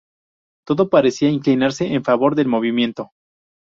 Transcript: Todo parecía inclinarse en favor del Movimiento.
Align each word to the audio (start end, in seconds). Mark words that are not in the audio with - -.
Todo 0.65 0.89
parecía 0.89 1.29
inclinarse 1.29 1.85
en 1.93 2.03
favor 2.03 2.33
del 2.33 2.47
Movimiento. 2.47 3.11